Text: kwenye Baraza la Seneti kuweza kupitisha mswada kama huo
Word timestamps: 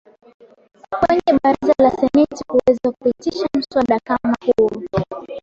kwenye 0.99 1.33
Baraza 1.43 1.73
la 1.79 1.91
Seneti 1.91 2.43
kuweza 2.47 2.91
kupitisha 2.91 3.47
mswada 3.57 3.99
kama 3.99 4.35
huo 4.57 4.69